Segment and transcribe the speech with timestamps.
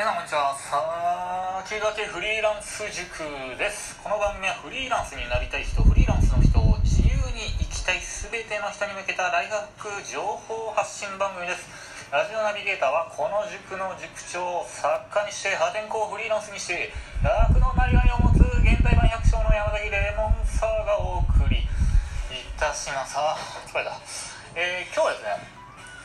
[0.00, 0.56] 皆さんこんにちは
[1.60, 3.20] 先駆けフリーランス塾
[3.60, 4.00] です。
[4.00, 11.68] この番組はフリーランスになりたい人フリーランスの人を自由に生きたい全ての人に向けたライフハック情報発信番組です。
[12.08, 21.68] ラジオナビゲーターはこの塾の塾長作家にして破天荒フリーランスにして楽のなりわいを持つ現代版百姓の山崎レモンサーがお送りい
[22.56, 23.20] たします。
[23.20, 23.36] あ
[23.68, 24.00] 疲れた、
[24.56, 25.59] えー、今日はですね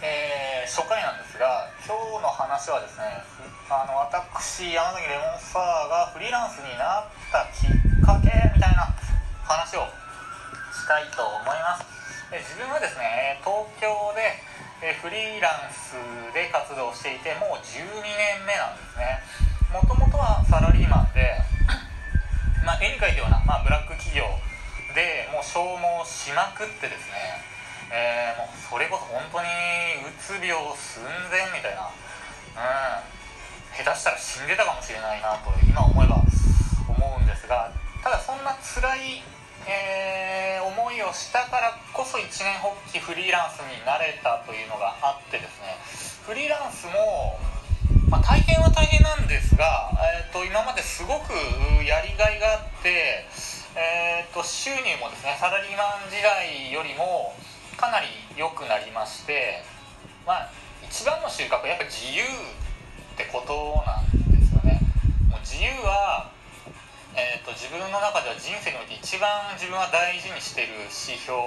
[0.00, 3.18] えー、初回なんですが今日の話はですね
[3.66, 8.94] あの私山崎レモンサワーがフリーランスになったきっかけみたいな
[9.42, 9.90] 話を
[10.70, 11.82] したいと思います。
[12.30, 15.98] え自分はですね東京でフリーランス
[16.30, 19.18] で活動していてもう12年目なんですね。
[19.74, 21.42] もともとはサラリーマンで、
[22.64, 24.24] まあ、絵に描いたような、まあ、ブラック企業
[24.94, 27.57] でもう消耗しまくってですね
[27.90, 29.48] えー、もうそれこそ本当に
[30.04, 36.20] うつ病寸前みたいな、うん、下手したら死んでたかもしれないなと今思えば
[36.88, 37.72] 思うんですが
[38.04, 39.24] ただそんな辛い、
[39.66, 45.76] えー、思いをしたからこそ一年発起フリーランスになれたというのがあってですね。
[46.24, 47.40] フリーランスも、
[48.08, 51.32] まあ、大変は大変なんですが、えーと、今まですごく
[51.84, 53.24] やりがいがあって、
[53.74, 57.34] えーと収入もですねサラリーマン時代よりも
[57.78, 59.62] かなり良くなりまして
[60.26, 60.50] まあ
[60.82, 62.26] 一番の収穫はやっぱ自由っ
[63.14, 64.82] てことなんですよね。
[65.30, 66.30] もう自由は、
[67.14, 71.38] えーと、自分の中では人生において一番自分は大事にしてる指標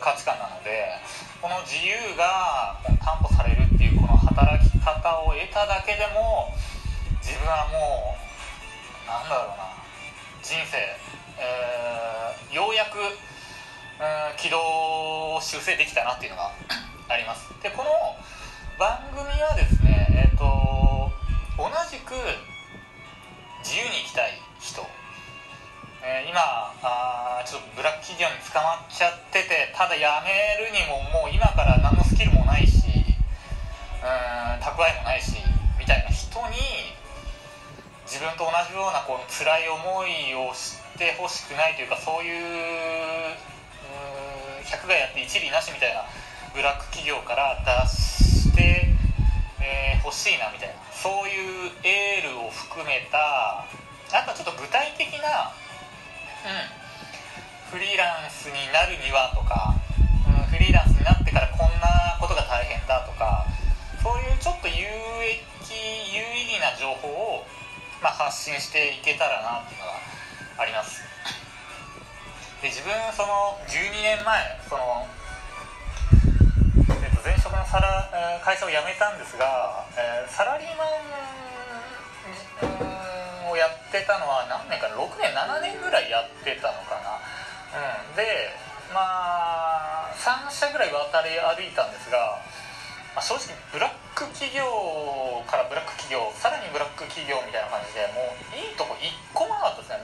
[0.00, 1.00] 価値観なので
[1.40, 6.52] この自由が担保されるっていうこの働き方を得ただけでも
[7.20, 9.68] 自分はもうなんだろうな
[10.44, 10.76] 人生、
[11.40, 13.00] えー、ようやく
[14.38, 14.56] 軌道
[15.36, 16.52] を修正できたなっていうのが
[17.08, 17.52] あります。
[17.62, 17.90] でこの
[18.78, 21.12] 番組はですねえっ、ー、と
[21.58, 22.16] 同じく
[23.60, 24.80] 自由に生きたい人、
[26.00, 26.40] えー、今
[26.80, 32.96] あちょっとブラック企業に捕まっちゃっててただ辞めるにももう今から何のスキルもないしうん
[34.64, 35.36] 蓄えもないし
[35.78, 36.56] みたいな人に
[38.08, 39.76] 自分と同じようなこの辛い思
[40.08, 43.09] いをしてほしくないというかそういう
[44.70, 46.06] 100がやって一理なしみたいな
[46.54, 48.94] ブラック企業から出して
[50.02, 50.74] ほ、えー、しいなみたいな。
[50.94, 53.64] そういうエールを含めた
[54.12, 55.48] なんかちょっと具体的な、
[56.44, 59.74] うん、フリーランスになるにはとか、
[60.28, 63.46] うん、フリーランスになってからこんなことが大変だとか
[64.02, 65.40] そういうちょっと有益
[66.12, 67.46] 有意義な情報を、
[68.02, 69.96] まあ、発信していけたらなっていうのが
[70.60, 71.09] あります
[72.60, 75.08] で自分その12年前その、
[77.00, 78.04] えっと、前職のサラ
[78.44, 80.84] 会社を辞めたんですが、えー、サラリーマ
[83.48, 87.16] ンをやってたのは何年かな？6年7年ぐらいやってたのかな、
[87.72, 88.52] うん、で
[88.92, 92.44] まあ3社ぐらい渡り歩いたんですが
[93.14, 94.62] まあ、正直ブラック企業
[95.50, 99.99] からブラック企業さらにブラック企業みたいな感じでもういいとこ一個もなかったですね。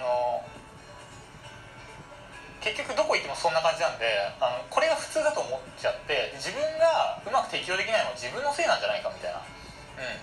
[0.00, 0.42] の
[2.60, 4.04] 結局どこ行ってもそんな感じなんで
[4.36, 10.20] あのこれが普通だと思っちゃって自分がうまく適応できないのは自分のせいなんじゃないかみたいな、うん、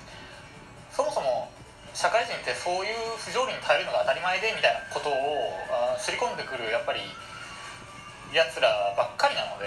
[0.94, 1.50] そもそも
[1.98, 5.18] 社会人ってそういう不条理に耐えるのが当たり前でみたいなことを
[5.74, 7.02] あ刷り込んでくるやっぱり
[8.30, 9.66] やつらばっかりなので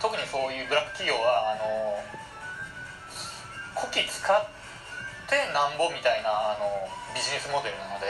[0.00, 2.00] 特にそういうブラック企業はあの
[3.76, 4.40] こき使っ
[5.28, 8.08] てなんぼみたいなあのビジネスモデルなので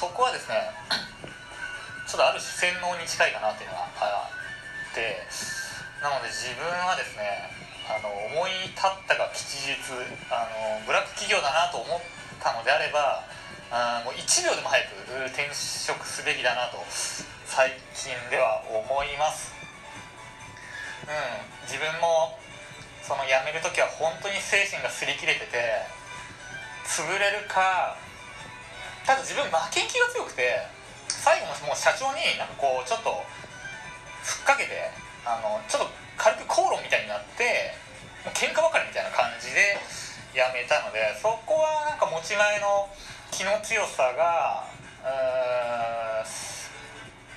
[0.00, 0.56] そこはですね
[2.08, 5.20] ちょっとある種洗脳に近いかなっていうのがあって
[6.00, 7.52] なので自分はですね
[7.84, 9.76] あの思い立ったが吉日
[10.32, 12.00] あのブラック企業だなと思っ
[12.40, 13.24] たのであれば
[13.70, 16.82] あもう1秒でも早く転職すべきだなと
[17.44, 19.52] 最近では思います。
[21.04, 22.38] うん自分も
[23.02, 25.84] その辞める時は本当に精神が擦り切れてて
[26.86, 27.96] 潰れるか
[29.06, 30.66] ただ自分負けん気が強くて
[31.08, 33.10] 最後ももう社長になんかこうちょっと
[34.22, 34.90] ふっかけて
[35.24, 37.74] あのちょっと軽く口論みたいになって
[38.24, 39.80] もう喧嘩ばかりみたいな感じで
[40.32, 42.88] 辞めたのでそこはなんか持ち前の
[43.32, 44.68] 気の強さが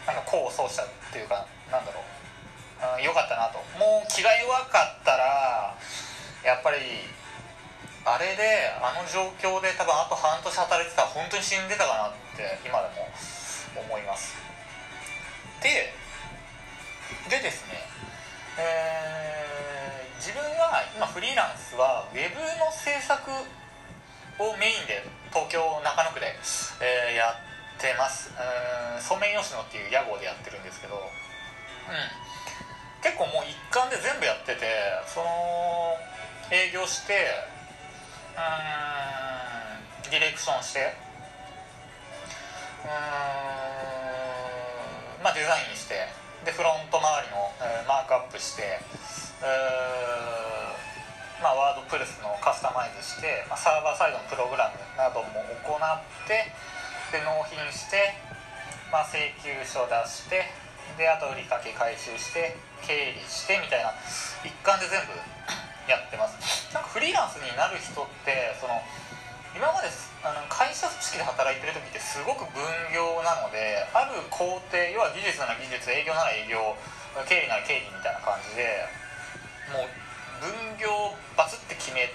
[0.06, 2.04] なんか功を奏したっていうかなんだろう。
[3.02, 3.64] 良かったなと。
[3.80, 5.78] もう気が弱かったら
[6.44, 6.78] やっぱり
[8.06, 13.08] あれであの状況で多分あと半年働いてたら本当に死んでたかなって今でも
[13.80, 14.36] 思います。
[15.64, 15.94] で
[17.30, 17.80] でですね
[18.60, 23.32] えー、自分は今フリーランスはウェブの制作
[24.38, 25.02] をメインで
[25.34, 26.36] 東京中野区で、
[26.82, 28.30] えー、やってます。
[29.00, 31.02] ソメイヨシノっていう屋号でやってるんですけどうん。
[33.02, 34.64] 結構もう一環で全部やってて
[35.08, 35.98] その
[36.52, 37.53] 営業して
[38.34, 40.94] うんディレクションして。
[42.84, 42.90] うん
[45.24, 46.08] まあデザインして。
[46.44, 48.78] でフロント周りの、え、マークアップして、
[51.42, 56.52] まあ、ワードプレスのカスタマイズして、ま、サーバーサイドのプログラムなども行って。
[57.16, 58.12] で納品して、
[58.92, 60.44] まあ、請求書出して。
[60.98, 62.58] であと売りかけ回収して。
[62.84, 63.96] 経理してみたいな。
[64.44, 65.16] 一環で全部
[65.88, 66.38] やってます。
[66.74, 68.82] なんかフリーランスになる人ってその
[69.54, 69.90] 今まで
[70.26, 76.74] あの会社組織で働いてる時ってすごく分業なのである工程要は技術なら技術営業なら営業
[77.28, 78.88] 経理なら経理みたいな感じで
[79.70, 79.90] もう
[80.42, 80.50] 分
[80.82, 80.90] 業
[81.38, 82.10] バツって決め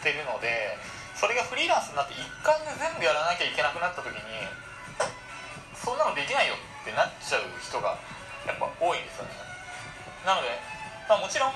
[0.00, 0.80] てるので
[1.18, 4.22] それがフリーランスになって一貫で全部やらなきゃいけなくなった時に
[5.76, 8.00] そんなのできないよってなっちゃう人が
[8.48, 9.34] やっぱ多いんですよね。
[10.26, 10.48] なので、
[11.08, 11.54] まあ、もちろん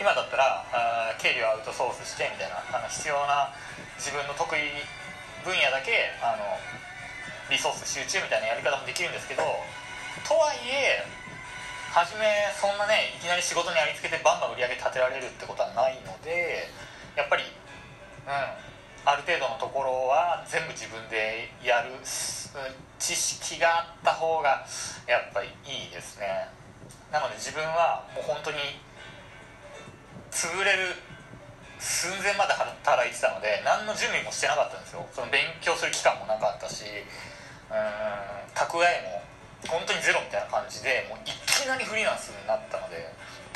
[0.00, 3.48] 今だったらあ経理をアウトソースしてみたいなあの必要な
[3.96, 4.68] 自分の得意
[5.44, 6.44] 分野だけあの
[7.48, 9.42] リソース集中みたいなやり方もできるんですけど
[10.26, 11.06] とはいえ
[11.94, 16.68] 初めそんなねいきなり仕事にありつけてバンバン売り上げ立てられるってことはないので
[17.16, 18.66] やっぱりうん
[19.06, 24.66] ある程度のところは全部自分でやる知識があった方が
[25.06, 26.50] やっぱりいいですね。
[27.12, 28.58] なので自分はもう本当に
[30.36, 30.92] 潰れる
[31.80, 35.08] 寸前まで働いてたので何の準備もしてなかったんですよ。
[35.08, 39.24] その勉強する期間もなかったしうん蓄えも
[39.64, 43.00] 本当にゼロみたいな感じでもういきなりフリーランスになったので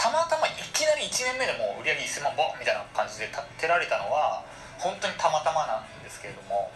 [0.00, 4.40] たまたまいきなり1年目でもう売り上げ1000万ボンみたいな感じで立てられたのは
[4.80, 6.72] 本当にたまたまなんですけれども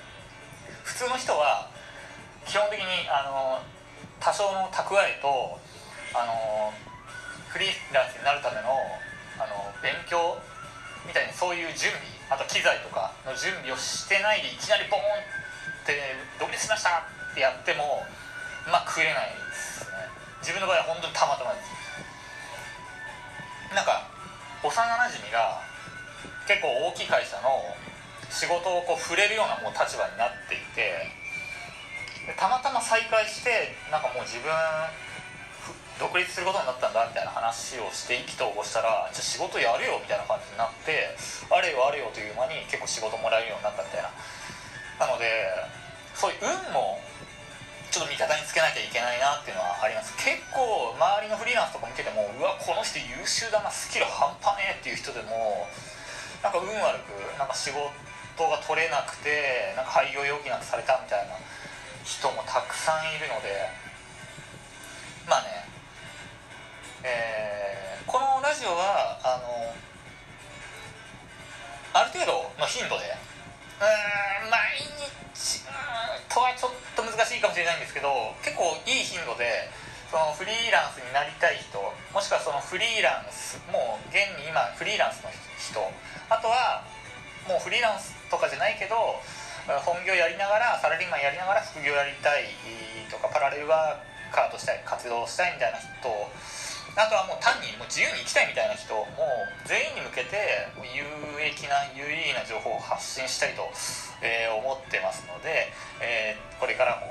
[0.85, 1.73] 普通の人は
[2.45, 3.65] 基本的にあの
[4.21, 5.57] 多少の蓄えと
[6.13, 6.77] あの
[7.49, 8.77] フリーランスになるための
[9.39, 10.39] あの勉強
[11.07, 18.05] みたいにそういう準備あと機材とかの準備をしてないでいきなりボーンって独立しましたってやっても
[18.71, 19.85] まあ食えないです。
[19.91, 20.09] ね
[20.41, 21.73] 自分の場合は本当にたまたまです
[23.75, 24.07] なんか
[24.63, 25.61] 幼なじみが
[26.47, 27.65] 結構大きい会社の
[28.31, 31.11] 仕事をこう触れるようなもう立場になっていて
[32.37, 34.49] たまたま再会してなんかもう自分
[35.99, 41.15] 独立することになったんだみたいな話をして意気投合したらじゃあ仕事やるよみたいな感じになって
[41.51, 44.11] あれよあれよという間に結構仕事もらえるようになったみたいな。
[44.99, 45.27] なので
[46.15, 47.03] そういう運も
[47.91, 50.15] ちょっと味方につけなきゃいけないなっていうのはあります。
[50.19, 55.67] 結構周りのフリーランスとか見ててもうわこの人優秀だなスキル半端ねえっていう人でも
[56.43, 57.87] なんか運悪くなんか仕事
[58.51, 61.39] が取れなくてなんか廃業余儀なくされたみたいな
[62.03, 63.71] 人もたくさんいるので
[65.31, 65.64] まあね
[67.05, 69.77] えー、このラジオはあの
[71.93, 73.05] ある程度の頻度で。
[73.75, 74.87] うん毎
[75.35, 75.67] 日
[76.31, 79.69] とはちょっと難しいかもしれないんですけど結構いい頻度で
[80.09, 81.83] そのフリーランスになりたい人
[82.15, 85.83] もしくはそのフリーランスもう現に今フリーランスの人。
[86.31, 86.87] あとは
[87.49, 89.21] もうフリーランスとかじゃないけど
[89.85, 92.49] 本業やりながらサラリーマンやりながら副業やりたい
[93.11, 95.89] とかパラレルワーカーとして活動したいみたいな人
[96.95, 99.07] あとはもう単にもう自由に生きたいみたいな人もう
[99.67, 101.03] 全員に向けて有
[101.41, 103.67] 益な有意義な情報を発信したいと、
[104.23, 107.11] えー、思ってますので、えー、これからも、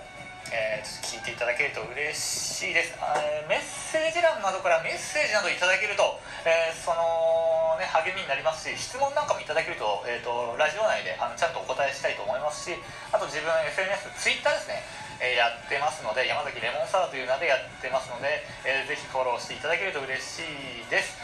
[0.53, 2.95] えー、聞いていただけると嬉しいです。
[3.49, 12.75] メッセージ欄などからメッセージなどいただけると、えその、ね、励みになりますし質問なんかもいただけると,、えーと、ラジオ内であのちゃんとお答えしたいと思いますし
[13.11, 14.83] あと自分 SNS ツイッターですね。
[15.19, 21.17] えやってますので山崎レモンサワーという名でやってますので、えー、ぜひフォローしていただけると嬉しいです、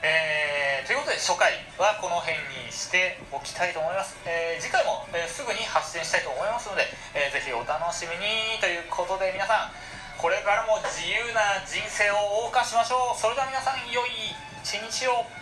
[0.00, 9.92] えー、ということで初回はこの辺にしておきたいと思います、えー、次回も、えすぐに発信したいと思いますので、えー、ぜひお楽しみにということで皆さん
[10.22, 13.18] これからも自由な人生を謳歌しましょう。
[13.18, 14.30] それでは皆さん良い
[14.62, 15.41] 一日を。